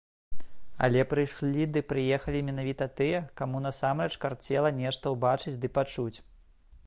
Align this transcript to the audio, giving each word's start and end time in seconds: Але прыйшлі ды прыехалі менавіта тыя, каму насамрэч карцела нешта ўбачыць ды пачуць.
Але 0.85 1.01
прыйшлі 1.11 1.65
ды 1.75 1.83
прыехалі 1.91 2.39
менавіта 2.47 2.87
тыя, 3.01 3.19
каму 3.41 3.57
насамрэч 3.67 4.09
карцела 4.23 4.69
нешта 4.81 5.05
ўбачыць 5.17 5.57
ды 5.67 5.71
пачуць. 5.77 6.13